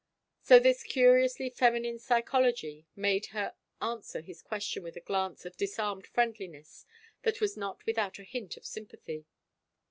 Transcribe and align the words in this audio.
So 0.41 0.57
this 0.57 0.81
curiously 0.81 1.51
feminine 1.51 1.99
psy 1.99 2.21
chology 2.21 2.87
made 2.95 3.27
her 3.37 3.53
answer 3.79 4.21
his 4.21 4.41
question 4.41 4.81
with 4.81 4.95
a 4.95 4.99
glance 4.99 5.45
of 5.45 5.55
disarmed 5.57 6.07
friendliness 6.07 6.87
that 7.21 7.39
was 7.39 7.55
not 7.55 7.85
without 7.85 8.17
a 8.17 8.23
hint 8.23 8.57
of 8.57 8.65
sympathy. 8.65 9.27